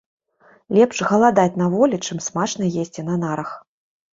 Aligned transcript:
Лепш 0.77 1.01
галадаць 1.09 1.53
на 1.63 1.67
волі, 1.75 1.99
чым 2.05 2.17
смачна 2.29 2.73
есці 2.85 3.01
на 3.11 3.21
нарах. 3.27 3.57